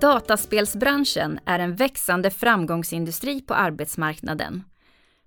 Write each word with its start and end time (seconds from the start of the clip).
Dataspelsbranschen 0.00 1.40
är 1.44 1.58
en 1.58 1.76
växande 1.76 2.30
framgångsindustri 2.30 3.40
på 3.40 3.54
arbetsmarknaden. 3.54 4.64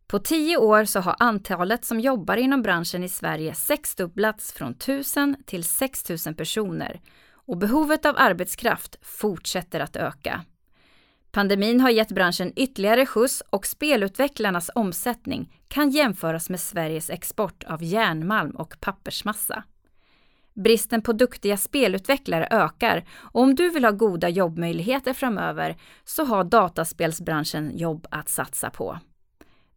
På 0.08 0.20
tio 0.20 0.58
år 0.58 0.86
så 0.86 1.00
har 1.00 1.16
antalet 1.20 1.86
som 1.86 2.00
jobbar 2.00 2.38
inom 2.38 2.62
branschen 2.62 3.04
i 3.04 3.10
Sverige 3.10 3.56
sexdubblats 3.56 4.54
från 4.54 4.72
1000 4.72 5.36
till 5.46 5.64
6000 5.64 6.36
personer 6.36 7.02
och 7.34 7.58
behovet 7.58 8.06
av 8.06 8.16
arbetskraft 8.18 8.96
fortsätter 9.02 9.80
att 9.80 9.96
öka. 9.96 10.46
Pandemin 11.32 11.82
har 11.82 11.90
gett 11.90 12.12
branschen 12.12 12.54
ytterligare 12.56 13.06
skjuts 13.06 13.44
och 13.50 13.66
spelutvecklarnas 13.66 14.70
omsättning 14.76 15.60
kan 15.68 15.90
jämföras 15.90 16.50
med 16.50 16.60
Sveriges 16.60 17.10
export 17.10 17.64
av 17.64 17.84
järnmalm 17.84 18.52
och 18.52 18.76
pappersmassa. 18.80 19.64
Bristen 20.54 21.02
på 21.02 21.14
duktiga 21.14 21.58
spelutvecklare 21.58 22.48
ökar 22.52 23.04
och 23.14 23.42
om 23.42 23.56
du 23.56 23.70
vill 23.70 23.86
ha 23.86 23.92
goda 23.92 24.30
jobbmöjligheter 24.30 25.14
framöver 25.14 25.78
så 26.04 26.26
har 26.26 26.44
dataspelsbranschen 26.44 27.78
jobb 27.78 28.08
att 28.12 28.30
satsa 28.30 28.70
på. 28.70 29.00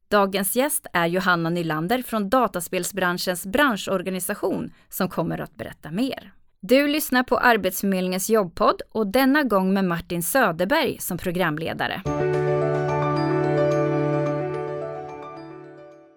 Dagens 0.08 0.56
gäst 0.56 0.86
är 0.92 1.06
Johanna 1.06 1.50
Nylander 1.50 2.02
från 2.02 2.28
dataspelsbranschens 2.28 3.46
branschorganisation 3.46 4.72
som 4.88 5.08
kommer 5.08 5.40
att 5.40 5.54
berätta 5.54 5.90
mer. 5.90 6.32
Du 6.60 6.88
lyssnar 6.88 7.22
på 7.22 7.38
Arbetsförmedlingens 7.38 8.30
jobbpodd 8.30 8.82
och 8.92 9.06
denna 9.06 9.42
gång 9.42 9.72
med 9.74 9.84
Martin 9.84 10.22
Söderberg 10.22 10.98
som 11.00 11.18
programledare. 11.18 12.02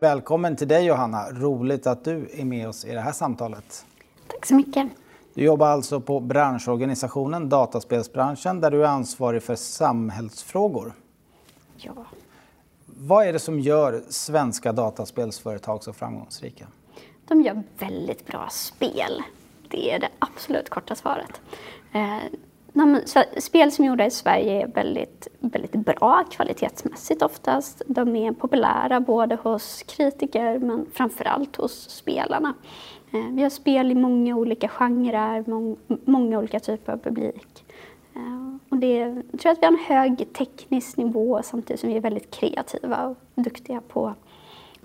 Välkommen 0.02 0.56
till 0.56 0.68
dig 0.68 0.86
Johanna, 0.86 1.30
roligt 1.32 1.88
att 1.88 2.06
du 2.06 2.30
är 2.34 2.46
med 2.46 2.68
oss 2.68 2.86
i 2.86 2.94
det 2.94 3.02
här 3.02 3.12
samtalet. 3.12 3.86
Tack 4.30 4.46
så 4.46 4.56
mycket. 4.56 4.88
Du 5.34 5.44
jobbar 5.44 5.68
alltså 5.68 6.02
på 6.02 6.20
branschorganisationen 6.20 7.50
Dataspelsbranschen 7.50 8.62
där 8.62 8.72
du 8.72 8.84
är 8.84 8.88
ansvarig 8.88 9.44
för 9.44 9.56
samhällsfrågor. 9.56 10.94
Ja. 11.78 12.06
Vad 12.86 13.28
är 13.28 13.34
det 13.34 13.40
som 13.40 13.60
gör 13.60 14.04
svenska 14.10 14.72
dataspelsföretag 14.72 15.84
så 15.84 15.94
framgångsrika? 15.94 16.68
De 17.28 17.42
gör 17.42 17.64
väldigt 17.80 18.28
bra 18.28 18.48
spel. 18.52 19.24
Det 19.68 19.92
är 19.92 20.00
det 20.00 20.10
absolut 20.20 20.70
korta 20.70 20.96
svaret. 20.96 21.42
Eh, 21.92 22.20
spel 23.38 23.72
som 23.72 23.86
är 23.86 23.90
gjorda 23.90 24.06
i 24.06 24.12
Sverige 24.12 24.64
är 24.64 24.68
väldigt, 24.68 25.28
väldigt 25.40 25.72
bra 25.72 26.24
kvalitetsmässigt 26.32 27.22
oftast. 27.22 27.82
De 27.88 28.16
är 28.16 28.32
populära 28.32 29.00
både 29.00 29.36
hos 29.36 29.84
kritiker 29.84 30.60
men 30.60 30.86
framförallt 30.94 31.56
hos 31.56 31.90
spelarna. 31.90 32.54
Eh, 33.12 33.28
vi 33.32 33.44
har 33.44 33.50
spel 33.50 33.92
i 33.92 33.96
många 33.96 34.36
olika 34.36 34.68
genrer, 34.68 35.44
många 36.10 36.40
olika 36.40 36.60
typer 36.60 36.94
av 36.94 36.98
publik. 36.98 37.66
Eh, 38.16 38.56
och 38.70 38.78
det, 38.78 38.98
jag 39.32 39.40
tror 39.40 39.52
att 39.52 39.60
vi 39.62 39.66
har 39.66 39.74
en 39.74 39.80
hög 39.80 40.34
teknisk 40.34 40.98
nivå 40.98 41.42
samtidigt 41.44 41.80
som 41.80 41.90
vi 41.90 41.96
är 41.96 42.02
väldigt 42.02 42.32
kreativa 42.32 43.08
och 43.08 43.18
duktiga 43.36 43.82
på, 43.82 44.14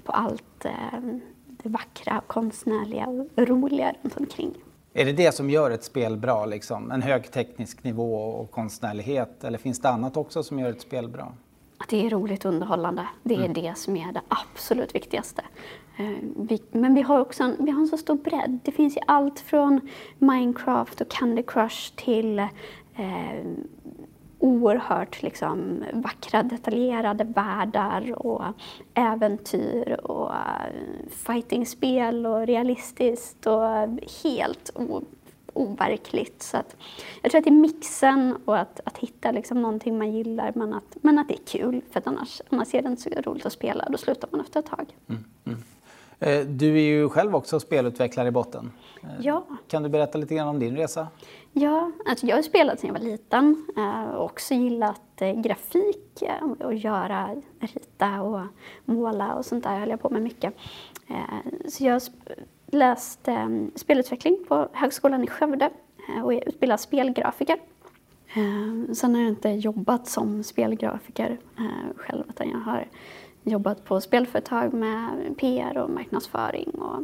på 0.04 0.12
allt 0.12 0.64
eh, 0.64 1.00
det 1.46 1.68
vackra, 1.68 2.22
konstnärliga 2.26 3.06
och 3.06 3.28
roliga 3.36 3.94
runt 4.02 4.16
omkring. 4.16 4.54
Är 4.92 5.04
det 5.04 5.12
det 5.12 5.32
som 5.32 5.50
gör 5.50 5.70
ett 5.70 5.84
spel 5.84 6.16
bra? 6.16 6.46
Liksom? 6.46 6.90
En 6.90 7.02
hög 7.02 7.30
teknisk 7.30 7.84
nivå 7.84 8.14
och 8.14 8.50
konstnärlighet? 8.50 9.44
Eller 9.44 9.58
finns 9.58 9.80
det 9.80 9.88
annat 9.88 10.16
också 10.16 10.42
som 10.42 10.58
gör 10.58 10.70
ett 10.70 10.80
spel 10.80 11.08
bra? 11.08 11.32
Att 11.78 11.88
det 11.88 12.06
är 12.06 12.10
roligt 12.10 12.44
och 12.44 12.52
underhållande. 12.52 13.06
Det 13.22 13.34
är 13.34 13.38
mm. 13.38 13.52
det 13.52 13.78
som 13.78 13.96
är 13.96 14.12
det 14.12 14.20
absolut 14.28 14.94
viktigaste. 14.94 15.42
Eh, 15.96 16.58
men 16.70 16.94
vi 16.94 17.02
har 17.02 17.20
också 17.20 17.42
en, 17.42 17.56
vi 17.58 17.70
har 17.70 17.80
en 17.80 17.86
så 17.86 17.96
stor 17.96 18.14
bredd. 18.14 18.60
Det 18.64 18.72
finns 18.72 18.96
ju 18.96 19.00
allt 19.06 19.40
från 19.40 19.80
Minecraft 20.18 21.00
och 21.00 21.08
Candy 21.08 21.42
Crush 21.42 21.94
till 21.96 22.38
eh, 22.38 22.48
oerhört 24.38 25.22
liksom, 25.22 25.84
vackra 25.92 26.42
detaljerade 26.42 27.24
världar 27.24 28.26
och 28.26 28.44
äventyr 28.94 30.00
och 30.02 30.30
eh, 30.30 31.08
fightingspel 31.10 32.26
och 32.26 32.46
realistiskt 32.46 33.46
och 33.46 33.62
helt 34.24 34.70
overkligt. 35.54 36.42
Så 36.42 36.56
att, 36.56 36.76
jag 37.22 37.30
tror 37.30 37.38
att 37.38 37.44
det 37.44 37.50
är 37.50 37.52
mixen 37.52 38.36
och 38.44 38.58
att, 38.58 38.80
att 38.84 38.98
hitta 38.98 39.32
liksom 39.32 39.62
någonting 39.62 39.98
man 39.98 40.12
gillar 40.12 40.52
men 40.54 40.74
att, 40.74 40.96
men 41.02 41.18
att 41.18 41.28
det 41.28 41.34
är 41.34 41.58
kul 41.58 41.82
för 41.90 41.98
att 41.98 42.06
annars, 42.06 42.42
annars 42.48 42.74
är 42.74 42.82
det 42.82 42.88
inte 42.88 43.02
så 43.02 43.10
roligt 43.10 43.46
att 43.46 43.52
spela. 43.52 43.88
Då 43.90 43.98
slutar 43.98 44.28
man 44.32 44.40
efter 44.40 44.60
ett 44.60 44.66
tag. 44.66 44.96
Mm, 45.08 45.24
du 46.46 46.76
är 46.76 46.82
ju 46.82 47.08
själv 47.08 47.36
också 47.36 47.60
spelutvecklare 47.60 48.28
i 48.28 48.30
botten. 48.30 48.72
Eh, 49.02 49.08
ja. 49.20 49.44
Kan 49.68 49.82
du 49.82 49.88
berätta 49.88 50.18
lite 50.18 50.34
grann 50.34 50.48
om 50.48 50.58
din 50.58 50.76
resa? 50.76 51.08
Ja, 51.52 51.92
alltså 52.06 52.26
jag 52.26 52.36
har 52.36 52.42
spelat 52.42 52.80
sedan 52.80 52.88
jag 52.88 53.00
var 53.00 53.10
liten 53.10 53.66
eh, 53.76 54.14
och 54.14 54.24
också 54.24 54.54
gillat 54.54 55.00
grafik 55.36 56.22
och 56.58 56.74
göra, 56.74 57.36
rita 57.60 58.22
och 58.22 58.40
måla 58.84 59.34
och 59.34 59.44
sånt 59.44 59.64
där 59.64 59.78
höll 59.78 59.90
jag 59.90 60.00
på 60.00 60.10
med 60.10 60.22
mycket. 60.22 60.54
Så 61.68 61.84
jag 61.84 62.02
läste 62.66 63.68
spelutveckling 63.74 64.44
på 64.48 64.68
Högskolan 64.72 65.24
i 65.24 65.26
Skövde 65.26 65.70
och 66.22 66.34
är 66.34 66.48
utbildad 66.48 66.80
spelgrafiker. 66.80 67.58
Sen 68.94 69.14
har 69.14 69.22
jag 69.22 69.30
inte 69.30 69.48
jobbat 69.48 70.08
som 70.08 70.42
spelgrafiker 70.44 71.38
själv 71.96 72.24
utan 72.28 72.50
jag 72.50 72.58
har 72.58 72.88
jobbat 73.44 73.84
på 73.84 74.00
spelföretag 74.00 74.72
med 74.72 75.34
PR 75.38 75.78
och 75.78 75.90
marknadsföring 75.90 76.70
och 76.70 77.00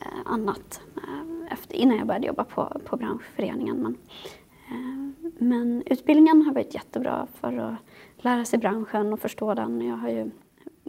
eh, 0.00 0.18
annat 0.24 0.80
eh, 0.96 1.52
efter, 1.52 1.76
innan 1.76 1.96
jag 1.96 2.06
började 2.06 2.26
jobba 2.26 2.44
på, 2.44 2.80
på 2.84 2.96
branschföreningen. 2.96 3.76
Men, 3.76 3.96
eh, 4.68 5.30
men 5.38 5.82
utbildningen 5.86 6.42
har 6.42 6.54
varit 6.54 6.74
jättebra 6.74 7.26
för 7.40 7.56
att 7.56 7.76
lära 8.24 8.44
sig 8.44 8.58
branschen 8.58 9.12
och 9.12 9.20
förstå 9.20 9.54
den. 9.54 9.80
Jag 9.80 9.96
har 9.96 10.08
ju 10.08 10.30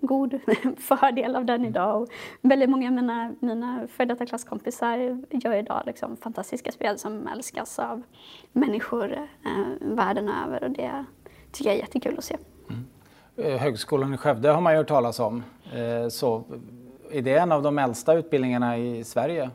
god 0.01 0.39
fördel 0.77 1.35
av 1.35 1.45
den 1.45 1.65
idag. 1.65 2.01
Och 2.01 2.09
väldigt 2.41 2.69
många 2.69 2.87
av 2.87 2.93
mina, 2.93 3.35
mina 3.39 3.87
före 3.87 4.07
detta 4.07 4.25
klasskompisar 4.25 5.23
gör 5.29 5.53
idag 5.53 5.83
liksom 5.85 6.17
fantastiska 6.17 6.71
spel 6.71 6.97
som 6.97 7.27
älskas 7.27 7.79
av 7.79 8.01
människor 8.51 9.13
eh, 9.45 9.65
världen 9.79 10.29
över 10.45 10.63
och 10.63 10.71
det 10.71 11.05
tycker 11.51 11.69
jag 11.69 11.77
är 11.77 11.81
jättekul 11.81 12.17
att 12.17 12.23
se. 12.23 12.37
Mm. 12.69 12.85
Eh, 13.41 13.57
Högskolan 13.57 14.13
i 14.13 14.17
Skövde 14.17 14.49
har 14.49 14.61
man 14.61 14.73
ju 14.73 14.77
hört 14.77 14.87
talas 14.87 15.19
om. 15.19 15.43
Eh, 15.73 16.09
så 16.09 16.43
är 17.11 17.21
det 17.21 17.37
en 17.37 17.51
av 17.51 17.63
de 17.63 17.79
äldsta 17.79 18.13
utbildningarna 18.13 18.77
i 18.77 19.03
Sverige? 19.03 19.49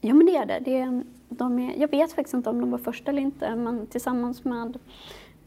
Ja, 0.00 0.14
men 0.14 0.26
det 0.26 0.36
är 0.36 0.46
det. 0.46 0.58
det 0.64 0.78
är, 0.78 1.02
de 1.28 1.58
är, 1.58 1.80
jag 1.80 1.90
vet 1.90 2.12
faktiskt 2.12 2.34
inte 2.34 2.50
om 2.50 2.60
de 2.60 2.70
var 2.70 2.78
första 2.78 3.10
eller 3.10 3.22
inte, 3.22 3.56
men 3.56 3.86
tillsammans 3.86 4.44
med 4.44 4.78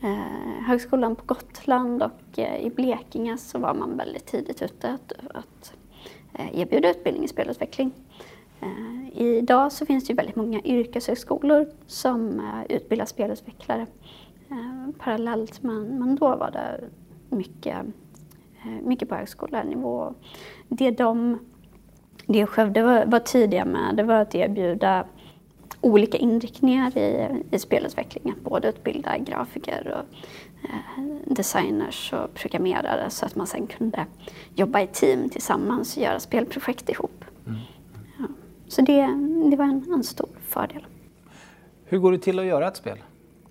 eh, 0.02 0.66
Högskolan 0.68 1.16
på 1.16 1.26
Gotland 1.26 2.04
och 2.04 2.40
eh, 2.40 2.66
i 2.66 2.70
Blekinge 2.70 3.38
så 3.38 3.60
var 3.60 3.74
man 3.74 3.98
väldigt 3.98 4.26
tidigt 4.26 4.62
ute 4.62 4.88
att, 4.88 5.14
att 5.34 5.74
eh, 6.34 6.60
erbjuda 6.60 6.90
utbildning 6.90 7.24
i 7.24 7.28
spelutveckling. 7.28 7.92
Eh, 8.62 9.22
idag 9.22 9.72
så 9.72 9.86
finns 9.86 10.06
det 10.06 10.12
ju 10.12 10.16
väldigt 10.16 10.36
många 10.36 10.62
yrkeshögskolor 10.62 11.68
som 11.88 12.40
eh, 12.40 12.76
utbildar 12.76 13.06
spelutvecklare 13.06 13.86
parallellt, 15.00 15.64
men, 15.64 16.00
men 16.00 16.16
då 16.16 16.36
var 16.36 16.52
det 16.52 16.80
mycket, 17.32 17.78
eh, 18.64 18.72
mycket 18.84 19.10
på 19.10 19.16
högskolenivå. 19.16 20.14
Det 20.68 20.92
de 20.92 21.40
det 22.26 22.46
Skövde 22.46 22.84
var, 22.84 23.06
var 23.06 23.20
tidiga 23.20 23.66
med 23.66 23.96
det 23.96 24.04
var 24.04 24.16
att 24.16 24.36
erbjuda 24.36 25.06
olika 25.82 26.18
inriktningar 26.18 26.98
i, 26.98 27.28
i 27.52 27.60
spelutveckling. 27.60 28.34
Att 28.38 28.44
både 28.44 28.70
utbilda 28.70 29.18
grafiker 29.18 29.88
och 29.88 30.16
eh, 30.70 31.04
designers 31.26 32.14
och 32.14 32.34
programmerare 32.34 33.10
så 33.10 33.26
att 33.26 33.36
man 33.36 33.48
sen 33.48 33.68
kunde 33.68 34.06
jobba 34.56 34.82
i 34.82 34.88
team 34.88 35.30
tillsammans 35.30 35.98
och 35.98 36.04
göra 36.04 36.20
spelprojekt 36.20 36.90
ihop. 36.90 37.26
Mm. 37.48 37.60
Ja. 38.20 38.26
Så 38.68 38.82
det, 38.82 39.02
det 39.50 39.56
var 39.56 39.66
en, 39.66 39.94
en, 39.94 40.04
stor 40.04 40.30
fördel. 40.42 40.86
Hur 41.86 41.98
går 41.98 42.12
det 42.12 42.20
till 42.20 42.40
att 42.40 42.46
göra 42.46 42.68
ett 42.68 42.78
spel? 42.78 42.98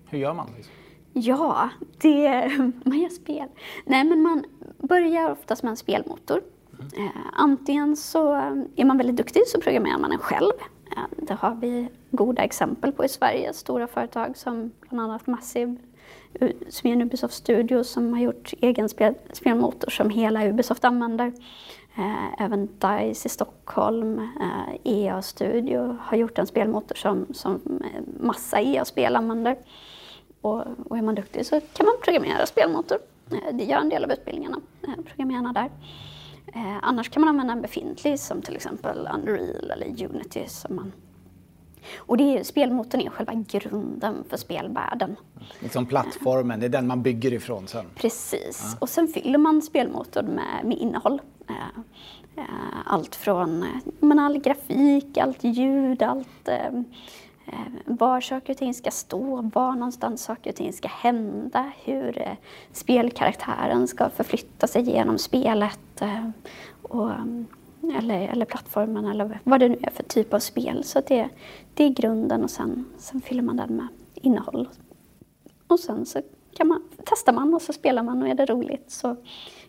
Hur 0.09 0.19
gör 0.19 0.33
man? 0.33 0.47
Liksom? 0.55 0.73
Ja, 1.13 1.69
det, 1.97 2.51
man 2.83 2.99
gör 2.99 3.09
spel. 3.09 3.47
Nej, 3.85 4.03
men 4.03 4.21
man 4.21 4.43
börjar 4.77 5.31
oftast 5.31 5.63
med 5.63 5.69
en 5.69 5.77
spelmotor. 5.77 6.41
Mm. 6.79 7.05
Eh, 7.05 7.11
antingen 7.33 7.95
så 7.95 8.33
är 8.75 8.85
man 8.85 8.97
väldigt 8.97 9.15
duktig 9.15 9.47
så 9.47 9.61
programmerar 9.61 9.97
man 9.97 10.09
den 10.09 10.19
själv. 10.19 10.51
Eh, 10.97 11.03
det 11.17 11.33
har 11.33 11.55
vi 11.55 11.89
goda 12.11 12.43
exempel 12.43 12.91
på 12.91 13.05
i 13.05 13.09
Sverige. 13.09 13.53
Stora 13.53 13.87
företag 13.87 14.37
som 14.37 14.71
bland 14.89 15.01
annat 15.01 15.27
Massive, 15.27 15.75
som 16.69 16.89
är 16.89 16.93
en 16.93 17.01
Ubisoft 17.01 17.33
Studio 17.33 17.83
som 17.83 18.13
har 18.13 18.21
gjort 18.21 18.53
egen 18.61 18.89
spel, 18.89 19.13
spelmotor 19.33 19.89
som 19.89 20.09
hela 20.09 20.47
Ubisoft 20.47 20.85
använder. 20.85 21.33
Eh, 21.95 22.41
även 22.41 22.67
DICE 22.67 23.25
i 23.25 23.29
Stockholm, 23.29 24.29
EA 24.83 25.21
Studio 25.21 25.97
har 26.01 26.17
gjort 26.17 26.39
en 26.39 26.47
spelmotor 26.47 26.95
som, 26.95 27.25
som 27.33 27.81
massa 28.19 28.61
EA-spel 28.61 29.15
använder. 29.15 29.57
Och, 30.41 30.65
och 30.89 30.97
är 30.97 31.01
man 31.01 31.15
duktig 31.15 31.45
så 31.45 31.61
kan 31.73 31.85
man 31.85 31.95
programmera 32.03 32.45
spelmotor. 32.45 32.97
Eh, 33.31 33.55
det 33.55 33.63
gör 33.63 33.77
en 33.77 33.89
del 33.89 34.03
av 34.03 34.11
utbildningarna, 34.11 34.61
eh, 34.83 35.03
programmerarna 35.05 35.53
där. 35.53 35.69
Eh, 36.53 36.77
annars 36.81 37.09
kan 37.09 37.21
man 37.21 37.29
använda 37.29 37.53
en 37.53 37.61
befintlig 37.61 38.19
som 38.19 38.41
till 38.41 38.55
exempel 38.55 39.09
Unreal 39.13 39.71
eller 39.71 40.05
Unity 40.05 40.43
som 40.47 40.75
man 40.75 40.91
Och 41.97 42.17
det 42.17 42.37
är, 42.37 42.43
spelmotorn 42.43 43.01
är 43.01 43.09
själva 43.09 43.33
grunden 43.33 44.23
för 44.29 44.37
spelvärlden. 44.37 45.15
Liksom 45.59 45.85
plattformen, 45.85 46.59
det 46.59 46.65
är 46.65 46.69
den 46.69 46.87
man 46.87 47.03
bygger 47.03 47.33
ifrån 47.33 47.67
sen? 47.67 47.85
Precis, 47.95 48.61
ja. 48.63 48.77
och 48.79 48.89
sen 48.89 49.07
fyller 49.07 49.37
man 49.37 49.61
spelmotorn 49.61 50.25
med, 50.25 50.65
med 50.65 50.77
innehåll. 50.77 51.21
Eh, 51.49 51.55
eh, 52.37 52.43
allt 52.85 53.15
från 53.15 53.65
men 53.99 54.19
all 54.19 54.37
grafik, 54.37 55.17
allt 55.17 55.43
ljud, 55.43 56.03
allt 56.03 56.49
var 57.85 58.21
saker 58.21 58.53
och 58.53 58.57
ting 58.57 58.73
ska 58.73 58.91
stå, 58.91 59.49
var 59.53 59.71
någonstans 59.71 60.23
saker 60.23 60.49
och 60.49 60.55
ting 60.55 60.73
ska 60.73 60.87
hända, 60.87 61.71
hur 61.83 62.35
spelkaraktären 62.71 63.87
ska 63.87 64.09
förflytta 64.09 64.67
sig 64.67 64.81
genom 64.81 65.17
spelet. 65.17 66.01
Och 66.81 67.09
eller, 67.97 68.27
eller 68.27 68.45
plattformen 68.45 69.05
eller 69.05 69.39
vad 69.43 69.59
det 69.59 69.69
nu 69.69 69.77
är 69.81 69.91
för 69.91 70.03
typ 70.03 70.33
av 70.33 70.39
spel. 70.39 70.83
Så 70.83 71.01
det, 71.07 71.29
det 71.73 71.83
är 71.83 71.89
grunden 71.89 72.43
och 72.43 72.49
sen, 72.49 72.85
sen 72.97 73.21
fyller 73.21 73.41
man 73.41 73.57
den 73.57 73.75
med 73.75 73.87
innehåll. 74.15 74.69
Och 75.67 75.79
sen 75.79 76.05
så 76.05 76.21
kan 76.57 76.67
man, 76.67 76.83
testar 77.05 77.33
man 77.33 77.53
och 77.53 77.61
så 77.61 77.73
spelar 77.73 78.03
man 78.03 78.21
och 78.21 78.27
är 78.27 78.35
det 78.35 78.45
roligt 78.45 78.91
så 78.91 79.15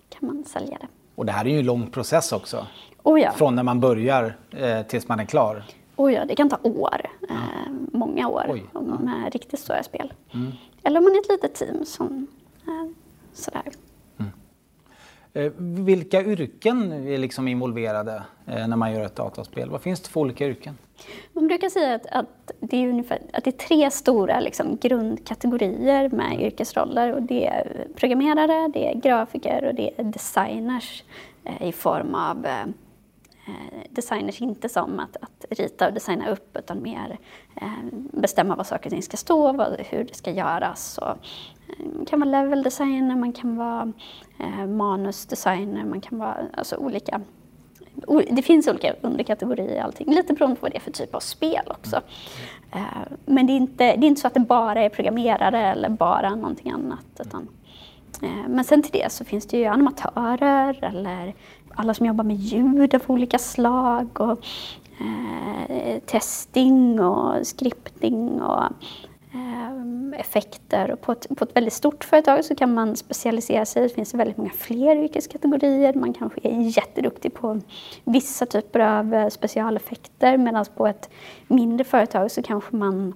kan 0.08 0.26
man 0.26 0.44
sälja 0.44 0.78
det. 0.80 0.86
Och 1.14 1.26
det 1.26 1.32
här 1.32 1.44
är 1.44 1.50
ju 1.50 1.58
en 1.58 1.66
lång 1.66 1.86
process 1.86 2.32
också. 2.32 2.66
Oh 3.02 3.20
ja. 3.20 3.32
Från 3.32 3.54
när 3.54 3.62
man 3.62 3.80
börjar 3.80 4.36
eh, 4.50 4.82
tills 4.82 5.08
man 5.08 5.20
är 5.20 5.24
klar. 5.24 5.64
Oh 6.02 6.12
ja, 6.12 6.24
det 6.24 6.36
kan 6.36 6.48
ta 6.48 6.58
år. 6.62 7.00
Ja. 7.28 7.34
Eh, 7.34 7.72
många 7.92 8.28
år 8.28 8.46
Oj, 8.48 8.64
med 9.00 9.22
ja. 9.24 9.30
riktigt 9.30 9.60
stora 9.60 9.82
spel. 9.82 10.12
Mm. 10.34 10.52
Eller 10.82 10.98
om 10.98 11.04
man 11.04 11.12
är 11.12 11.20
ett 11.20 11.28
litet 11.28 11.54
team 11.54 11.84
som 11.84 12.26
eh, 12.66 12.90
sådär. 13.32 13.72
Eh, 15.34 15.52
vilka 15.84 16.22
yrken 16.22 16.92
är 16.92 17.18
liksom 17.18 17.48
involverade 17.48 18.22
eh, 18.46 18.68
när 18.68 18.76
man 18.76 18.92
gör 18.92 19.04
ett 19.04 19.16
dataspel? 19.16 19.70
Vad 19.70 19.80
finns 19.80 20.00
det 20.00 20.08
för 20.08 20.20
olika 20.20 20.46
yrken? 20.46 20.78
Man 21.32 21.46
brukar 21.46 21.68
säga 21.68 21.94
att, 21.94 22.06
att, 22.06 22.52
det, 22.60 22.76
är 22.76 22.88
ungefär, 22.88 23.18
att 23.32 23.44
det 23.44 23.50
är 23.50 23.66
tre 23.66 23.90
stora 23.90 24.40
liksom, 24.40 24.76
grundkategorier 24.76 26.08
med 26.08 26.40
yrkesroller. 26.40 27.12
Och 27.12 27.22
det 27.22 27.46
är 27.46 27.86
programmerare, 27.96 28.68
det 28.68 28.90
är 28.90 28.94
grafiker 28.94 29.64
och 29.64 29.74
det 29.74 30.00
är 30.00 30.04
designers 30.04 31.04
eh, 31.44 31.68
i 31.68 31.72
form 31.72 32.14
av 32.14 32.46
eh, 32.46 32.66
Eh, 33.46 33.82
designers 33.90 34.40
inte 34.40 34.68
som 34.68 35.00
att, 35.00 35.16
att, 35.16 35.58
rita 35.58 35.86
och 35.86 35.92
designa 35.92 36.30
upp 36.30 36.56
utan 36.56 36.82
mer 36.82 37.18
eh, 37.56 37.68
bestämma 37.92 38.56
vad 38.56 38.66
saker 38.66 38.86
och 38.86 38.90
ting 38.90 39.02
ska 39.02 39.16
stå, 39.16 39.52
vad, 39.52 39.80
hur 39.80 40.04
det 40.04 40.14
ska 40.14 40.30
göras. 40.30 40.98
Och, 40.98 41.08
eh, 41.08 41.86
man 41.96 42.06
kan 42.06 42.20
vara 42.20 42.30
level 42.30 42.62
designer, 42.62 43.16
man 43.16 43.32
kan 43.32 43.56
vara 43.56 43.92
eh, 44.38 44.66
manusdesigner, 44.66 45.84
man 45.84 46.00
kan 46.00 46.18
vara 46.18 46.36
alltså, 46.52 46.76
olika 46.76 47.20
det 48.30 48.42
finns 48.42 48.68
olika 48.68 48.94
underkategorier 49.00 49.74
i 49.74 49.78
allting, 49.78 50.14
lite 50.14 50.32
beroende 50.34 50.56
på 50.56 50.62
vad 50.62 50.72
det 50.72 50.76
är 50.76 50.80
för 50.80 50.90
typ 50.90 51.14
av 51.14 51.20
spel 51.20 51.64
också. 51.66 52.00
Mm. 52.72 52.84
Eh, 52.84 53.16
men 53.24 53.46
det 53.46 53.52
är, 53.52 53.56
inte, 53.56 53.96
det 53.96 54.06
är 54.06 54.08
inte 54.08 54.20
så 54.20 54.26
att 54.26 54.34
det 54.34 54.40
bara 54.40 54.80
är 54.80 54.88
programmerare 54.88 55.60
eller 55.60 55.88
bara 55.88 56.34
någonting 56.34 56.70
annat. 56.70 57.20
Utan, 57.20 57.48
eh, 58.22 58.48
men 58.48 58.64
sen 58.64 58.82
till 58.82 58.92
det 58.92 59.12
så 59.12 59.24
finns 59.24 59.46
det 59.46 59.58
ju 59.58 59.64
animatörer 59.64 60.84
eller 60.84 61.34
alla 61.74 61.94
som 61.94 62.06
jobbar 62.06 62.24
med 62.24 62.36
ljud 62.36 62.94
av 62.94 63.02
olika 63.06 63.38
slag 63.38 64.20
och 64.20 64.46
eh, 65.00 65.98
testing 66.06 67.00
och 67.00 67.46
scripting 67.46 68.42
och 68.42 68.64
eh, 69.34 70.20
effekter. 70.20 70.90
Och 70.90 71.00
på, 71.00 71.12
ett, 71.12 71.26
på 71.36 71.44
ett 71.44 71.56
väldigt 71.56 71.72
stort 71.72 72.04
företag 72.04 72.44
så 72.44 72.54
kan 72.54 72.74
man 72.74 72.96
specialisera 72.96 73.64
sig. 73.64 73.82
Det 73.82 73.88
finns 73.88 74.14
väldigt 74.14 74.36
många 74.36 74.50
fler 74.50 74.96
yrkeskategorier. 74.96 75.94
Man 75.94 76.12
kanske 76.12 76.40
är 76.42 76.60
jätteduktig 76.76 77.34
på 77.34 77.60
vissa 78.04 78.46
typer 78.46 78.80
av 78.80 79.14
eh, 79.14 79.28
specialeffekter 79.28 80.36
medan 80.36 80.64
på 80.76 80.86
ett 80.86 81.10
mindre 81.48 81.84
företag 81.84 82.30
så 82.30 82.42
kanske 82.42 82.76
man 82.76 83.14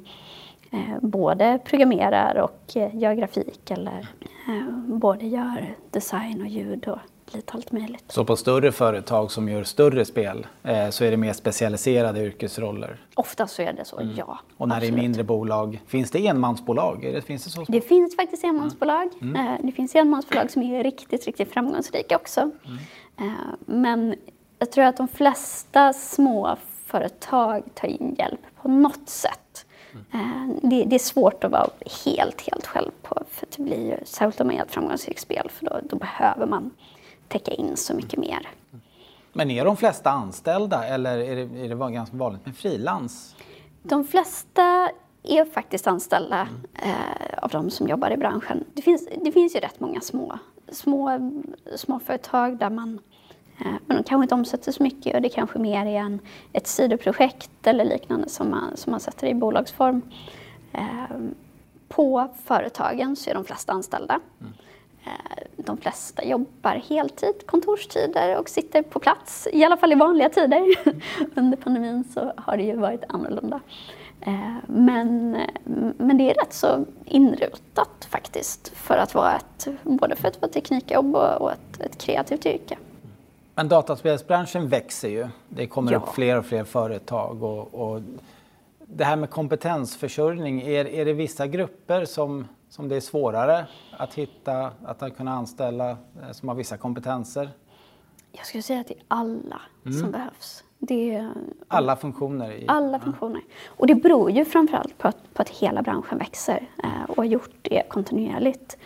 eh, 0.70 1.00
både 1.00 1.58
programmerar 1.64 2.34
och 2.40 2.76
eh, 2.76 2.96
gör 2.96 3.14
grafik 3.14 3.70
eller 3.70 4.08
både 4.86 5.26
gör 5.26 5.74
design 5.90 6.40
och 6.40 6.48
ljud 6.48 6.88
och 6.88 6.98
lite 7.34 7.52
allt 7.52 7.72
möjligt. 7.72 8.04
Så 8.08 8.24
på 8.24 8.36
större 8.36 8.72
företag 8.72 9.30
som 9.30 9.48
gör 9.48 9.64
större 9.64 10.04
spel 10.04 10.46
eh, 10.62 10.90
så 10.90 11.04
är 11.04 11.10
det 11.10 11.16
mer 11.16 11.32
specialiserade 11.32 12.20
yrkesroller? 12.20 13.00
Ofta 13.14 13.46
så 13.46 13.62
är 13.62 13.72
det 13.72 13.84
så, 13.84 13.98
mm. 13.98 14.14
ja. 14.16 14.38
Och 14.56 14.68
när 14.68 14.76
absolut. 14.76 14.94
det 14.94 15.00
är 15.00 15.02
mindre 15.02 15.24
bolag, 15.24 15.82
finns 15.86 16.10
det 16.10 16.26
enmansbolag? 16.26 17.00
Det, 17.02 17.22
finns 17.22 17.44
det, 17.44 17.50
så? 17.50 17.64
det 17.68 17.80
finns 17.80 18.16
faktiskt 18.16 18.44
enmansbolag. 18.44 19.08
Mm. 19.20 19.46
Eh, 19.46 19.58
det 19.62 19.72
finns 19.72 19.94
enmansbolag 19.94 20.50
som 20.50 20.62
är 20.62 20.84
riktigt, 20.84 21.26
riktigt 21.26 21.52
framgångsrika 21.52 22.16
också. 22.16 22.40
Mm. 22.40 22.78
Eh, 23.18 23.54
men 23.66 24.14
jag 24.58 24.72
tror 24.72 24.84
att 24.84 24.96
de 24.96 25.08
flesta 25.08 25.92
små 25.92 26.56
företag 26.86 27.62
tar 27.74 27.88
in 27.88 28.14
hjälp 28.18 28.40
på 28.62 28.68
något 28.68 29.08
sätt. 29.08 29.66
Mm. 30.12 30.60
Det, 30.62 30.84
det, 30.84 30.94
är 30.94 30.98
svårt 30.98 31.44
att 31.44 31.50
vara 31.52 31.70
helt, 32.04 32.40
helt 32.40 32.66
själv 32.66 32.90
på, 33.02 33.22
för 33.30 33.46
det 33.56 33.62
blir 33.62 33.86
ju, 33.86 33.96
särskilt 34.04 34.40
om 34.40 34.46
man 34.46 34.56
gör 34.56 34.64
ett 34.64 34.70
framgångsrikt 34.70 35.20
spel, 35.20 35.50
för 35.50 35.66
då, 35.66 35.80
då 35.82 35.96
behöver 35.96 36.46
man 36.46 36.70
täcka 37.28 37.50
in 37.50 37.76
så 37.76 37.94
mycket 37.94 38.18
mer. 38.18 38.48
Men 39.32 39.50
är 39.50 39.64
de 39.64 39.76
flesta 39.76 40.10
anställda 40.10 40.84
eller 40.84 41.18
är 41.18 41.36
det, 41.36 41.64
är 41.64 41.68
det 41.68 41.92
ganska 41.92 42.16
vanligt 42.16 42.46
med 42.46 42.56
frilans? 42.56 43.36
De 43.82 44.04
flesta 44.04 44.90
är 45.22 45.44
faktiskt 45.44 45.86
anställda 45.86 46.48
eh, 46.74 47.38
av 47.42 47.50
de 47.50 47.70
som 47.70 47.88
jobbar 47.88 48.10
i 48.10 48.16
branschen. 48.16 48.64
Det 48.74 48.82
finns, 48.82 49.08
det 49.24 49.32
finns 49.32 49.56
ju 49.56 49.60
rätt 49.60 49.80
många 49.80 50.00
små, 50.00 50.38
små, 50.68 51.30
små 51.76 51.98
företag 51.98 52.58
där 52.58 52.70
man 52.70 52.98
eh, 53.58 53.74
men 53.86 53.96
de 53.96 54.02
kanske 54.02 54.24
inte 54.24 54.34
omsätter 54.34 54.72
så 54.72 54.82
mycket 54.82 55.14
och 55.14 55.22
det 55.22 55.28
kanske 55.28 55.58
mer 55.58 55.86
är 55.86 56.00
en, 56.00 56.20
ett 56.52 56.66
sidoprojekt 56.66 57.66
eller 57.66 57.84
liknande 57.84 58.28
som 58.28 58.50
man, 58.50 58.76
som 58.76 58.90
man 58.90 59.00
sätter 59.00 59.26
i 59.26 59.34
bolagsform. 59.34 60.02
Eh, 60.72 61.16
på 61.88 62.28
företagen 62.44 63.16
så 63.16 63.30
är 63.30 63.34
de 63.34 63.44
flesta 63.44 63.72
anställda. 63.72 64.20
Mm. 64.40 64.52
Eh, 65.06 65.42
de 65.56 65.76
flesta 65.76 66.24
jobbar 66.24 66.82
heltid, 66.88 67.46
kontorstider 67.46 68.38
och 68.38 68.48
sitter 68.48 68.82
på 68.82 68.98
plats, 68.98 69.48
i 69.52 69.64
alla 69.64 69.76
fall 69.76 69.92
i 69.92 69.94
vanliga 69.94 70.28
tider. 70.28 70.64
Under 71.34 71.56
pandemin 71.56 72.04
så 72.14 72.32
har 72.36 72.56
det 72.56 72.62
ju 72.62 72.76
varit 72.76 73.04
annorlunda. 73.08 73.60
Eh, 74.20 74.54
men, 74.66 75.30
men 75.98 76.18
det 76.18 76.30
är 76.30 76.34
rätt 76.34 76.52
så 76.52 76.84
inrutat 77.04 78.08
faktiskt 78.10 78.68
för 78.68 78.96
att 78.96 79.14
vara 79.14 79.36
ett, 79.36 79.68
både 79.82 80.16
för 80.16 80.28
att 80.28 80.42
vara 80.42 80.52
teknikjobb 80.52 81.16
och 81.16 81.52
ett, 81.52 81.80
ett 81.80 81.98
kreativt 81.98 82.46
yrke. 82.46 82.78
Men 83.54 83.68
dataspelsbranschen 83.68 84.68
växer 84.68 85.08
ju. 85.08 85.28
Det 85.48 85.66
kommer 85.66 85.92
ja. 85.92 85.98
upp 85.98 86.14
fler 86.14 86.38
och 86.38 86.46
fler 86.46 86.64
företag. 86.64 87.42
Och, 87.42 87.74
och 87.74 88.02
det 88.78 89.04
här 89.04 89.16
med 89.16 89.30
kompetensförsörjning, 89.30 90.62
är, 90.62 90.86
är 90.86 91.04
det 91.04 91.12
vissa 91.12 91.46
grupper 91.46 92.04
som 92.04 92.46
som 92.68 92.88
det 92.88 92.96
är 92.96 93.00
svårare 93.00 93.66
att 93.90 94.14
hitta, 94.14 94.72
att 94.84 95.16
kunna 95.16 95.32
anställa 95.32 95.90
eh, 95.90 96.32
som 96.32 96.48
har 96.48 96.56
vissa 96.56 96.76
kompetenser? 96.76 97.50
Jag 98.32 98.46
skulle 98.46 98.62
säga 98.62 98.80
att 98.80 98.88
det 98.88 98.94
är 98.94 99.02
alla 99.08 99.60
mm. 99.84 100.00
som 100.00 100.10
behövs. 100.10 100.64
Det 100.78 101.30
alla 101.68 101.96
funktioner? 101.96 102.52
I, 102.52 102.64
alla 102.68 103.00
funktioner. 103.00 103.42
Och 103.66 103.86
det 103.86 103.94
beror 103.94 104.30
ju 104.30 104.44
framförallt 104.44 104.98
på 104.98 105.08
att, 105.08 105.34
på 105.34 105.42
att 105.42 105.48
hela 105.48 105.82
branschen 105.82 106.18
växer 106.18 106.68
eh, 106.84 107.02
och 107.08 107.16
har 107.16 107.24
gjort 107.24 107.54
det 107.62 107.82
kontinuerligt. 107.88 108.78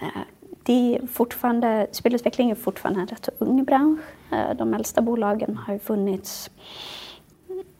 Eh, 0.00 0.20
det 0.62 0.96
är 0.96 1.06
fortfarande, 1.06 1.86
spelutveckling 1.92 2.50
är 2.50 2.54
fortfarande 2.54 3.00
en 3.00 3.06
rätt 3.06 3.28
ung 3.38 3.64
bransch. 3.64 4.00
Eh, 4.32 4.56
de 4.56 4.74
äldsta 4.74 5.02
bolagen 5.02 5.56
har 5.56 5.78
funnits 5.78 6.50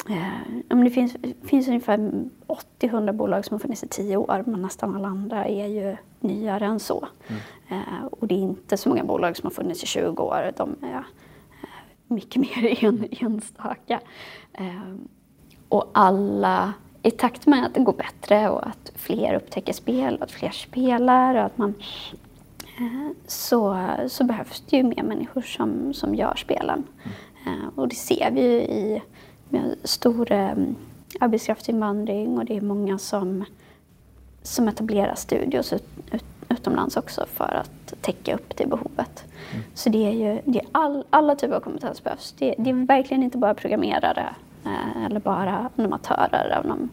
Eh, 0.09 0.77
det 0.77 0.91
finns, 0.91 1.17
finns 1.43 1.69
ungefär 1.69 1.99
80-100 2.81 3.12
bolag 3.12 3.45
som 3.45 3.55
har 3.55 3.59
funnits 3.59 3.85
i 3.85 3.88
10 3.88 4.17
år 4.17 4.43
men 4.47 4.62
nästan 4.62 4.97
alla 4.97 5.09
andra 5.09 5.45
är 5.45 5.67
ju 5.67 5.97
nyare 6.21 6.67
än 6.67 6.81
så. 6.81 7.09
Mm. 7.29 7.43
Eh, 7.69 8.05
och 8.05 8.27
det 8.27 8.35
är 8.35 8.38
inte 8.38 8.77
så 8.77 8.88
många 8.88 9.05
bolag 9.05 9.37
som 9.37 9.47
har 9.47 9.50
funnits 9.50 9.83
i 9.83 9.87
20 9.87 10.23
år. 10.23 10.53
De 10.57 10.77
är 10.83 10.95
eh, 10.95 11.05
mycket 12.07 12.37
mer 12.43 12.85
en, 12.85 13.09
enstaka. 13.11 14.00
Eh, 14.53 14.95
och 15.69 15.91
alla, 15.95 16.73
i 17.03 17.11
takt 17.11 17.47
med 17.47 17.67
att 17.67 17.75
det 17.75 17.81
går 17.81 17.93
bättre 17.93 18.49
och 18.49 18.67
att 18.67 18.93
fler 18.95 19.35
upptäcker 19.35 19.73
spel 19.73 20.17
och 20.17 20.23
att 20.23 20.33
fler 20.33 20.50
spelar 20.50 21.35
och 21.35 21.45
att 21.45 21.59
man 21.59 21.75
eh, 22.79 23.11
så, 23.27 23.87
så 24.09 24.25
behövs 24.25 24.65
det 24.71 24.77
ju 24.77 24.83
mer 24.83 25.03
människor 25.03 25.43
som, 25.43 25.95
som 25.95 26.15
gör 26.15 26.35
spelen. 26.37 26.85
Mm. 27.03 27.62
Eh, 27.62 27.69
och 27.75 27.88
det 27.88 27.97
ser 27.97 28.31
vi 28.31 28.41
ju 28.41 28.61
i 28.61 29.03
vi 29.49 29.59
har 29.59 29.75
stor 29.85 30.33
eh, 30.33 30.55
arbetskraftsinvandring 31.21 32.38
och 32.38 32.45
det 32.45 32.57
är 32.57 32.61
många 32.61 32.99
som, 32.99 33.45
som 34.43 34.69
etablerar 34.69 35.14
studios 35.14 35.73
ut, 35.73 35.85
ut, 36.12 36.25
utomlands 36.49 36.97
också 36.97 37.26
för 37.33 37.55
att 37.55 37.95
täcka 38.00 38.35
upp 38.35 38.57
det 38.57 38.67
behovet. 38.67 39.25
Mm. 39.52 39.64
Så 39.75 39.90
det 39.90 40.07
är 40.07 40.12
ju 40.12 40.40
det 40.45 40.59
är 40.59 40.67
all, 40.73 41.05
alla 41.11 41.35
typer 41.35 41.57
av 41.57 41.61
kompetens 41.61 42.05
behövs. 42.05 42.35
Det, 42.38 42.55
det, 42.59 42.71
är 42.71 42.87
verkligen 42.87 43.23
inte 43.23 43.38
bara 43.38 43.55
programmerare 43.55 44.35
eh, 44.64 45.05
eller 45.05 45.21
bara 45.21 45.71
animatörer, 45.76 46.59
även 46.59 46.71
om 46.71 46.90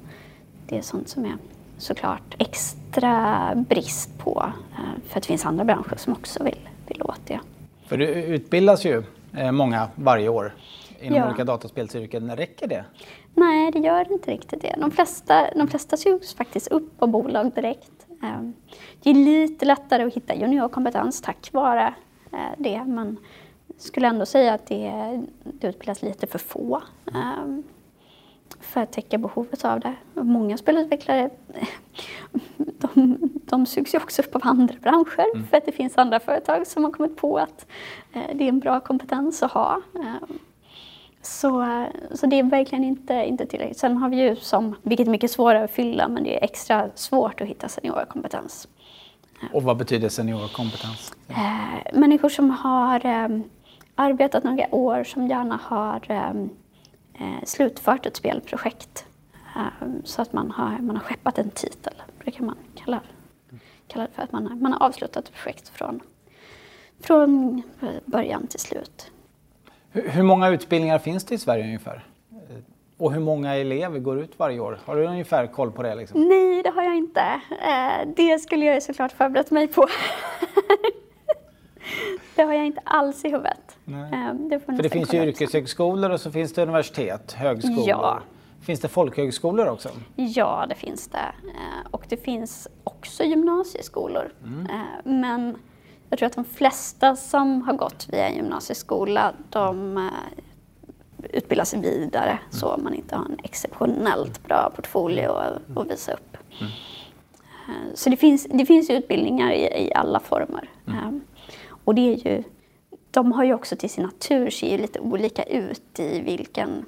det 0.67 0.77
är 0.77 0.81
sånt 0.81 1.09
som 1.09 1.25
är 1.25 1.35
såklart 1.77 2.35
extra 2.37 3.51
brist 3.55 4.17
på. 4.17 4.51
Eh, 4.71 5.01
för 5.07 5.17
att 5.17 5.23
det 5.23 5.27
finns 5.27 5.45
andra 5.45 5.65
branscher 5.65 5.95
som 5.97 6.13
också 6.13 6.43
vill, 6.43 6.69
vill 6.87 7.01
åt 7.01 7.21
det. 7.27 7.39
För 7.87 7.97
det 7.97 8.13
utbildas 8.13 8.85
ju 8.85 9.03
eh, 9.33 9.51
många 9.51 9.87
varje 9.95 10.29
år 10.29 10.53
inom 10.99 11.17
ja. 11.17 11.27
olika 11.27 11.43
dataspelsyrken. 11.43 12.35
Räcker 12.35 12.67
det? 12.67 12.85
Nej, 13.33 13.71
det 13.71 13.79
gör 13.79 14.11
inte 14.13 14.31
riktigt 14.31 14.61
det. 14.61 14.75
De 14.77 14.91
flesta, 14.91 15.49
de 15.55 15.67
flesta 15.67 15.97
sugs 15.97 16.33
faktiskt 16.33 16.67
upp 16.67 16.99
på 16.99 17.07
bolag 17.07 17.51
direkt. 17.55 18.07
Ehm, 18.23 18.53
det 19.03 19.09
är 19.09 19.13
lite 19.13 19.65
lättare 19.65 20.03
att 20.03 20.13
hitta 20.13 20.35
juniorkompetens 20.35 21.21
tack 21.21 21.49
vare 21.53 21.93
eh, 22.33 22.39
det. 22.57 22.83
Men 22.85 23.17
skulle 23.77 24.07
ändå 24.07 24.25
säga 24.25 24.53
att 24.53 24.67
det, 24.67 24.91
det 25.43 25.67
utbildas 25.67 26.01
lite 26.01 26.27
för 26.27 26.39
få 26.39 26.81
ehm, 27.15 27.63
för 28.59 28.81
att 28.81 28.91
täcka 28.91 29.17
behovet 29.17 29.65
av 29.65 29.79
det. 29.79 29.95
Många 30.13 30.57
spelutvecklare 30.57 31.29
de, 32.57 33.17
de 33.45 33.65
sugs 33.65 33.93
ju 33.93 33.97
också 33.97 34.21
upp 34.21 34.35
av 34.35 34.41
andra 34.43 34.75
branscher 34.81 35.35
mm. 35.35 35.47
för 35.47 35.57
att 35.57 35.65
det 35.65 35.71
finns 35.71 35.97
andra 35.97 36.19
företag 36.19 36.67
som 36.67 36.83
har 36.83 36.91
kommit 36.91 37.17
på 37.17 37.37
att 37.37 37.65
eh, 38.13 38.35
det 38.35 38.43
är 38.43 38.49
en 38.49 38.59
bra 38.59 38.79
kompetens 38.79 39.43
att 39.43 39.51
ha. 39.51 39.81
Ehm, 41.25 41.87
så, 42.11 42.17
så 42.17 42.25
det 42.25 42.39
är 42.39 42.43
verkligen 42.43 42.83
inte, 42.83 43.13
inte 43.13 43.45
tillräckligt. 43.45 43.79
Sen 43.79 43.97
har 43.97 44.09
vi 44.09 44.17
ju 44.21 44.35
som, 44.35 44.75
vilket 44.81 45.07
är 45.07 45.11
mycket 45.11 45.31
svårare 45.31 45.63
att 45.63 45.71
fylla, 45.71 46.07
men 46.07 46.23
det 46.23 46.37
är 46.37 46.43
extra 46.43 46.89
svårt 46.95 47.41
att 47.41 47.47
hitta 47.47 47.69
seniorkompetens. 47.69 48.67
Och 49.53 49.63
vad 49.63 49.77
betyder 49.77 50.09
seniorkompetens? 50.09 51.13
Eh, 51.27 51.99
människor 51.99 52.29
som 52.29 52.49
har 52.49 53.05
eh, 53.05 53.39
arbetat 53.95 54.43
några 54.43 54.75
år, 54.75 55.03
som 55.03 55.27
gärna 55.27 55.59
har 55.63 56.01
eh, 56.09 56.29
eh 57.19 57.43
slutfört 57.45 58.05
ett 58.05 58.15
spelprojekt. 58.15 59.05
Eh, 59.55 59.87
så 60.03 60.21
att 60.21 60.33
man 60.33 60.51
har, 60.51 60.77
man 60.79 60.95
har 60.95 61.03
skeppat 61.03 61.37
en 61.37 61.49
titel, 61.49 61.93
det 62.25 62.31
kan 62.31 62.45
man 62.45 62.57
kalla, 62.75 63.01
kalla 63.87 64.03
det 64.07 64.11
för. 64.13 64.23
Att 64.23 64.31
man, 64.31 64.59
man 64.61 64.73
har 64.73 64.87
avslutat 64.87 65.25
ett 65.25 65.33
projekt 65.33 65.69
från, 65.69 65.99
från 66.99 67.61
början 68.05 68.47
till 68.47 68.59
slut. 68.59 69.11
Hur 69.95 70.23
många 70.23 70.49
utbildningar 70.49 70.99
finns 70.99 71.23
det 71.23 71.35
i 71.35 71.37
Sverige 71.37 71.63
ungefär? 71.63 72.03
Och 72.97 73.13
hur 73.13 73.19
många 73.19 73.55
elever 73.55 73.99
går 73.99 74.19
ut 74.19 74.39
varje 74.39 74.59
år? 74.59 74.79
Har 74.85 74.95
du 74.95 75.05
ungefär 75.05 75.47
koll 75.47 75.71
på 75.71 75.83
det? 75.83 75.95
Liksom? 75.95 76.27
Nej, 76.27 76.63
det 76.63 76.69
har 76.69 76.83
jag 76.83 76.97
inte. 76.97 77.41
Eh, 77.49 78.07
det 78.15 78.39
skulle 78.39 78.65
jag 78.65 78.83
såklart 78.83 79.11
förberett 79.11 79.51
mig 79.51 79.67
på. 79.67 79.87
det 82.35 82.43
har 82.43 82.53
jag 82.53 82.65
inte 82.65 82.81
alls 82.83 83.25
i 83.25 83.29
huvudet. 83.29 83.77
Eh, 83.87 84.33
det 84.33 84.59
För 84.59 84.83
det 84.83 84.89
finns 84.89 85.13
ju 85.13 85.23
yrkeshögskolor 85.23 86.09
och 86.09 86.21
så 86.21 86.31
finns 86.31 86.53
det 86.53 86.61
universitet, 86.61 87.31
högskolor. 87.31 87.87
Ja. 87.87 88.19
Finns 88.61 88.79
det 88.79 88.87
folkhögskolor 88.87 89.67
också? 89.67 89.89
Ja, 90.15 90.65
det 90.69 90.75
finns 90.75 91.07
det. 91.07 91.17
Eh, 91.43 91.91
och 91.91 92.05
det 92.09 92.17
finns 92.17 92.67
också 92.83 93.23
gymnasieskolor. 93.23 94.33
Mm. 94.43 94.67
Men 95.03 95.57
jag 96.09 96.19
tror 96.19 96.27
att 96.27 96.35
de 96.35 96.45
flesta 96.45 97.15
som 97.15 97.61
har 97.61 97.73
gått 97.73 98.07
via 98.11 98.31
gymnasieskola, 98.31 99.33
de 99.49 99.97
eh, 99.97 100.03
utbildar 101.33 101.65
sig 101.65 101.81
vidare 101.81 102.29
mm. 102.29 102.43
så 102.49 102.79
man 102.83 102.93
inte 102.93 103.15
har 103.15 103.25
en 103.25 103.37
exceptionellt 103.43 104.47
bra 104.47 104.71
portfolio 104.75 105.29
att, 105.29 105.77
att 105.77 105.91
visa 105.91 106.13
upp. 106.13 106.37
Mm. 106.59 106.71
Eh, 107.69 107.93
så 107.93 108.09
det 108.09 108.17
finns, 108.17 108.47
det 108.49 108.65
finns 108.65 108.89
utbildningar 108.89 109.51
i, 109.51 109.87
i 109.87 109.93
alla 109.93 110.19
former. 110.19 110.69
Mm. 110.87 110.99
Eh, 110.99 111.11
och 111.85 111.95
det 111.95 112.13
är 112.13 112.27
ju, 112.27 112.43
de 113.11 113.31
har 113.31 113.43
ju 113.43 113.53
också 113.53 113.75
till 113.75 113.89
sin 113.89 114.03
natur 114.03 114.49
ser 114.49 114.71
ju 114.71 114.77
lite 114.77 114.99
olika 114.99 115.43
ut 115.43 115.99
i 115.99 116.19
vilken 116.19 116.85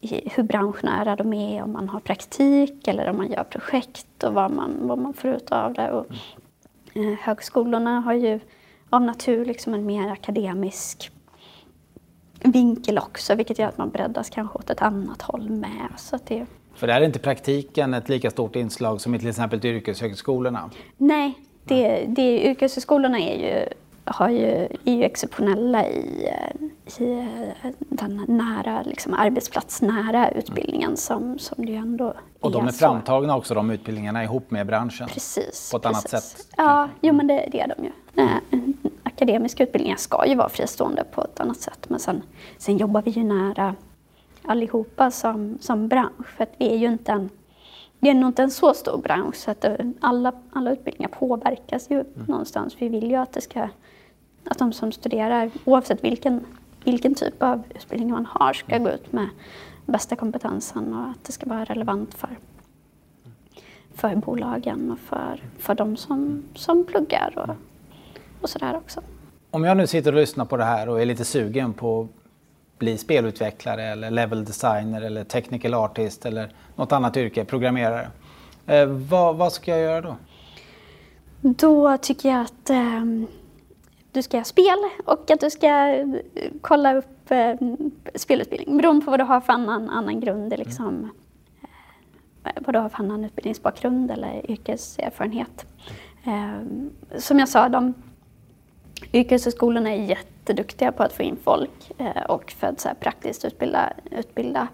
i 0.00 0.28
hur 0.34 0.42
branschnära 0.42 1.16
de 1.16 1.32
är, 1.32 1.62
om 1.62 1.72
man 1.72 1.88
har 1.88 2.00
praktik 2.00 2.88
eller 2.88 3.10
om 3.10 3.16
man 3.16 3.32
gör 3.32 3.44
projekt 3.44 4.24
och 4.24 4.34
vad 4.34 4.50
man, 4.50 4.76
vad 4.80 4.98
man 4.98 5.14
får 5.14 5.30
ut 5.30 5.52
av 5.52 5.72
det. 5.72 5.92
Och 5.92 6.06
Eh, 6.10 6.45
högskolorna 7.20 8.00
har 8.00 8.12
ju 8.14 8.40
av 8.90 9.02
natur 9.02 9.44
liksom 9.44 9.74
en 9.74 9.86
mer 9.86 10.08
akademisk 10.08 11.10
vinkel 12.40 12.98
också, 12.98 13.34
vilket 13.34 13.58
gör 13.58 13.68
att 13.68 13.78
man 13.78 13.90
breddas 13.90 14.30
kanske 14.30 14.58
åt 14.58 14.70
ett 14.70 14.82
annat 14.82 15.22
håll 15.22 15.50
med. 15.50 15.88
Så 15.96 16.16
att 16.16 16.26
det... 16.26 16.46
För 16.74 16.86
där 16.86 17.00
är 17.00 17.04
inte 17.04 17.18
praktiken 17.18 17.94
ett 17.94 18.08
lika 18.08 18.30
stort 18.30 18.56
inslag 18.56 19.00
som 19.00 19.14
i 19.14 19.18
till 19.18 19.28
exempel 19.28 19.66
yrkeshögskolorna? 19.66 20.70
Nej, 20.96 21.34
det, 21.64 22.04
det, 22.08 22.46
yrkeshögskolorna 22.46 23.18
är 23.18 23.36
ju, 23.38 23.68
har 24.06 24.28
ju, 24.28 24.68
är 24.84 24.94
ju 24.94 25.04
exceptionella 25.04 25.88
i, 25.88 26.28
i 26.98 27.28
den 27.78 28.24
nära, 28.28 28.82
liksom 28.82 29.14
arbetsplatsnära 29.14 30.30
utbildningen 30.30 30.96
som, 30.96 31.38
som 31.38 31.66
det 31.66 31.72
ju 31.72 31.78
ändå 31.78 32.14
och 32.40 32.52
de 32.52 32.66
är 32.66 32.72
framtagna 32.72 33.32
så. 33.32 33.38
också, 33.38 33.54
de 33.54 33.70
utbildningarna, 33.70 34.24
ihop 34.24 34.50
med 34.50 34.66
branschen? 34.66 35.08
Precis. 35.08 35.70
På 35.70 35.76
ett 35.76 35.82
precis. 35.82 36.14
annat 36.14 36.24
sätt? 36.24 36.46
Ja, 36.56 36.88
jo 37.00 37.12
men 37.12 37.26
det, 37.26 37.48
det 37.52 37.60
är 37.60 37.74
de 37.76 37.84
ju. 37.84 37.92
Mm. 38.22 38.74
Akademiska 39.02 39.62
utbildningar 39.62 39.96
ska 39.96 40.26
ju 40.26 40.34
vara 40.34 40.48
fristående 40.48 41.04
på 41.04 41.22
ett 41.22 41.40
annat 41.40 41.56
sätt. 41.56 41.88
Men 41.88 42.00
sen, 42.00 42.22
sen 42.58 42.76
jobbar 42.76 43.02
vi 43.02 43.10
ju 43.10 43.24
nära 43.24 43.74
allihopa 44.44 45.10
som, 45.10 45.58
som 45.60 45.88
bransch. 45.88 46.26
För 46.36 46.42
att 46.42 46.52
vi 46.58 46.72
är 46.72 46.76
ju 46.76 46.86
inte 46.86 47.12
en, 47.12 47.30
det 48.00 48.10
är 48.10 48.14
nog 48.14 48.28
inte 48.28 48.42
en 48.42 48.50
så 48.50 48.74
stor 48.74 48.98
bransch 48.98 49.36
så 49.36 49.50
att 49.50 49.64
alla, 50.00 50.32
alla 50.52 50.72
utbildningar 50.72 51.08
påverkas 51.08 51.90
ju 51.90 52.00
mm. 52.00 52.24
någonstans. 52.28 52.76
Vi 52.78 52.88
vill 52.88 53.10
ju 53.10 53.16
att 53.16 53.32
det 53.32 53.40
ska, 53.40 53.68
att 54.46 54.58
de 54.58 54.72
som 54.72 54.92
studerar, 54.92 55.50
oavsett 55.64 56.04
vilken, 56.04 56.44
vilken 56.84 57.14
typ 57.14 57.42
av 57.42 57.62
utbildning 57.74 58.10
man 58.10 58.26
har, 58.30 58.52
ska 58.52 58.72
mm. 58.72 58.84
gå 58.84 58.90
ut 58.90 59.12
med 59.12 59.28
bästa 59.86 60.16
kompetensen 60.16 60.94
och 60.94 61.10
att 61.10 61.24
det 61.24 61.32
ska 61.32 61.46
vara 61.46 61.64
relevant 61.64 62.14
för, 62.14 62.38
för 63.94 64.16
bolagen 64.16 64.90
och 64.90 64.98
för, 64.98 65.42
för 65.58 65.74
de 65.74 65.96
som, 65.96 66.42
som 66.54 66.84
pluggar 66.84 67.32
och, 67.36 67.54
och 68.40 68.50
sådär 68.50 68.76
också. 68.76 69.00
Om 69.50 69.64
jag 69.64 69.76
nu 69.76 69.86
sitter 69.86 70.12
och 70.12 70.20
lyssnar 70.20 70.44
på 70.44 70.56
det 70.56 70.64
här 70.64 70.88
och 70.88 71.02
är 71.02 71.06
lite 71.06 71.24
sugen 71.24 71.72
på 71.72 72.00
att 72.00 72.78
bli 72.78 72.98
spelutvecklare 72.98 73.82
eller 73.82 74.10
level 74.10 74.44
designer 74.44 75.02
eller 75.02 75.24
technical 75.24 75.74
artist 75.74 76.26
eller 76.26 76.52
något 76.76 76.92
annat 76.92 77.16
yrke, 77.16 77.44
programmerare. 77.44 78.08
Eh, 78.66 78.86
vad, 78.86 79.36
vad, 79.36 79.52
ska 79.52 79.70
jag 79.70 79.80
göra 79.80 80.00
då? 80.00 80.16
Då 81.40 81.98
tycker 81.98 82.28
jag 82.28 82.40
att 82.40 82.70
eh, 82.70 83.04
du 84.16 84.22
ska 84.22 84.36
göra 84.36 84.44
spel 84.44 84.78
och 85.04 85.30
att 85.30 85.40
du 85.40 85.50
ska 85.50 86.04
kolla 86.60 86.94
upp 86.94 87.30
eh, 87.30 87.54
spelutbildning 88.14 88.76
beroende 88.76 89.04
på 89.04 89.10
vad 89.10 89.20
du 89.20 89.24
har 89.24 89.40
för 89.40 89.52
annan, 89.52 89.90
annan 89.90 90.20
grund. 90.20 90.54
Liksom, 90.58 91.10
eh, 92.44 92.50
vad 92.60 92.74
du 92.74 92.78
har 92.78 92.88
för 92.88 92.98
annan 92.98 93.24
utbildningsbakgrund 93.24 94.10
eller 94.10 94.50
yrkeserfarenhet. 94.50 95.66
Eh, 96.24 96.60
som 97.18 97.38
jag 97.38 97.48
sa, 97.48 97.68
de 97.68 97.94
yrkeshögskolorna 99.12 99.90
är 99.90 100.04
jätteduktiga 100.04 100.92
på 100.92 101.02
att 101.02 101.12
få 101.12 101.22
in 101.22 101.36
folk 101.44 101.92
eh, 101.98 102.22
och 102.22 102.50
för 102.50 102.66
att 102.66 102.80
så 102.80 102.88
här, 102.88 102.94
praktiskt 102.94 103.44
utbilda, 103.44 103.92
utbilda. 104.10 104.68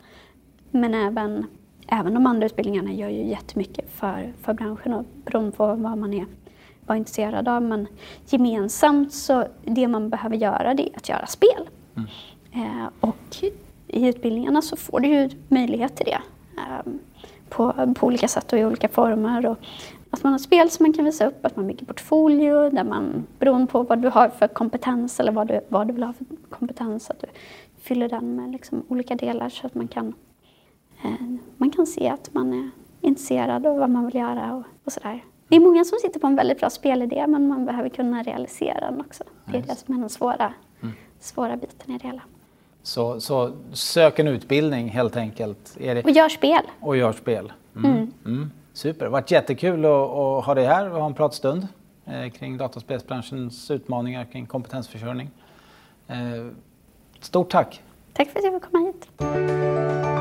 Men 0.70 0.94
även, 0.94 1.46
även 1.88 2.14
de 2.14 2.26
andra 2.26 2.46
utbildningarna 2.46 2.92
gör 2.92 3.08
ju 3.08 3.26
jättemycket 3.26 3.90
för, 3.90 4.32
för 4.42 4.54
branschen 4.54 4.92
och 4.92 5.04
beroende 5.24 5.52
på 5.52 5.66
vad 5.66 5.98
man 5.98 6.14
är 6.14 6.26
var 6.86 6.96
intresserad 6.96 7.48
av. 7.48 7.62
Men 7.62 7.86
gemensamt 8.26 9.12
så 9.12 9.44
det 9.64 9.88
man 9.88 10.08
behöver 10.08 10.36
göra 10.36 10.74
det 10.74 10.88
är 10.88 10.96
att 10.96 11.08
göra 11.08 11.26
spel. 11.26 11.68
Mm. 11.96 12.08
Eh, 12.52 12.88
och 13.00 13.44
i 13.86 14.08
utbildningarna 14.08 14.62
så 14.62 14.76
får 14.76 15.00
du 15.00 15.08
ju 15.08 15.30
möjlighet 15.48 15.96
till 15.96 16.06
det 16.06 16.20
eh, 16.56 16.92
på, 17.48 17.94
på 17.94 18.06
olika 18.06 18.28
sätt 18.28 18.52
och 18.52 18.58
i 18.58 18.64
olika 18.64 18.88
former. 18.88 19.46
Och 19.46 19.58
att 20.10 20.22
man 20.22 20.32
har 20.32 20.38
spel 20.38 20.70
som 20.70 20.84
man 20.84 20.92
kan 20.92 21.04
visa 21.04 21.26
upp, 21.26 21.46
att 21.46 21.56
man 21.56 21.66
bygger 21.66 21.86
portfolio 21.86 22.70
där 22.70 22.84
man 22.84 23.26
beroende 23.38 23.66
på 23.66 23.82
vad 23.82 23.98
du 24.02 24.08
har 24.08 24.28
för 24.28 24.48
kompetens 24.48 25.20
eller 25.20 25.32
vad 25.32 25.48
du, 25.48 25.60
vad 25.68 25.86
du 25.86 25.92
vill 25.92 26.02
ha 26.02 26.12
för 26.12 26.26
kompetens, 26.50 27.10
att 27.10 27.20
du 27.20 27.26
fyller 27.80 28.08
den 28.08 28.36
med 28.36 28.52
liksom 28.52 28.82
olika 28.88 29.14
delar 29.14 29.48
så 29.48 29.66
att 29.66 29.74
man 29.74 29.88
kan, 29.88 30.14
eh, 31.02 31.36
man 31.56 31.70
kan 31.70 31.86
se 31.86 32.08
att 32.08 32.34
man 32.34 32.52
är 32.52 32.70
intresserad 33.00 33.66
av 33.66 33.78
vad 33.78 33.90
man 33.90 34.06
vill 34.06 34.14
göra 34.14 34.54
och, 34.54 34.64
och 34.84 34.92
sådär. 34.92 35.24
Det 35.52 35.56
är 35.56 35.60
många 35.60 35.84
som 35.84 35.98
sitter 35.98 36.20
på 36.20 36.26
en 36.26 36.36
väldigt 36.36 36.60
bra 36.60 36.70
spelidé 36.70 37.26
men 37.26 37.48
man 37.48 37.66
behöver 37.66 37.88
kunna 37.88 38.22
realisera 38.22 38.80
den 38.80 39.00
också. 39.00 39.24
Det 39.44 39.58
är 39.58 39.62
det 39.62 39.74
som 39.76 39.94
är 39.94 40.00
den 40.00 40.08
svåra, 40.08 40.54
mm. 40.82 40.94
svåra 41.20 41.56
biten 41.56 41.94
i 41.94 41.98
det 41.98 42.06
hela. 42.06 42.22
Så, 42.82 43.20
så 43.20 43.52
sök 43.72 44.18
en 44.18 44.28
utbildning 44.28 44.88
helt 44.88 45.16
enkelt. 45.16 45.76
Det... 45.78 46.04
Och 46.04 46.10
gör 46.10 46.28
spel. 46.28 46.62
Och 46.80 46.96
gör 46.96 47.12
spel. 47.12 47.52
Mm. 47.76 47.90
Mm. 47.90 48.12
Mm. 48.26 48.50
Super, 48.72 48.98
det 48.98 49.04
har 49.04 49.10
varit 49.10 49.30
jättekul 49.30 49.84
att, 49.84 49.90
att 49.90 50.44
ha 50.44 50.54
dig 50.54 50.66
här 50.66 50.90
och 50.90 51.00
ha 51.00 51.06
en 51.06 51.14
pratstund 51.14 51.68
eh, 52.06 52.30
kring 52.30 52.56
dataspelsbranschens 52.56 53.70
utmaningar 53.70 54.24
kring 54.24 54.46
kompetensförsörjning. 54.46 55.30
Eh, 56.08 56.16
stort 57.20 57.50
tack! 57.50 57.82
Tack 58.12 58.28
för 58.28 58.38
att 58.38 58.44
jag 58.44 58.54
fick 58.54 58.70
komma 58.70 58.86
hit. 58.86 60.11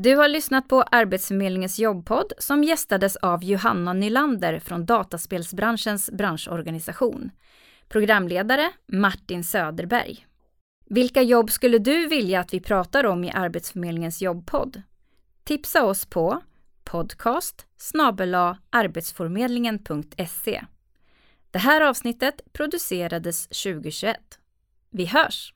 Du 0.00 0.16
har 0.16 0.28
lyssnat 0.28 0.68
på 0.68 0.82
Arbetsförmedlingens 0.82 1.78
jobbpodd 1.78 2.32
som 2.38 2.64
gästades 2.64 3.16
av 3.16 3.44
Johanna 3.44 3.92
Nylander 3.92 4.58
från 4.58 4.86
dataspelsbranschens 4.86 6.10
branschorganisation. 6.10 7.30
Programledare 7.88 8.72
Martin 8.86 9.44
Söderberg. 9.44 10.26
Vilka 10.86 11.22
jobb 11.22 11.50
skulle 11.50 11.78
du 11.78 12.08
vilja 12.08 12.40
att 12.40 12.54
vi 12.54 12.60
pratar 12.60 13.06
om 13.06 13.24
i 13.24 13.30
Arbetsförmedlingens 13.30 14.22
jobbpodd? 14.22 14.82
Tipsa 15.44 15.84
oss 15.84 16.06
på 16.06 16.42
podcast 16.84 17.66
arbetsförmedlingen.se. 18.70 20.64
Det 21.50 21.58
här 21.58 21.80
avsnittet 21.80 22.40
producerades 22.52 23.48
2021. 23.48 24.16
Vi 24.90 25.06
hörs! 25.06 25.54